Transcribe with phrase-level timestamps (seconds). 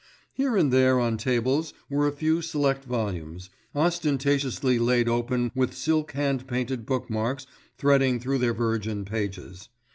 [0.33, 6.13] Here and there on tables were a few select volumes, ostentatiously laid open with silk
[6.13, 7.45] hand painted bookmarks
[7.77, 9.69] threading through their virgin pages.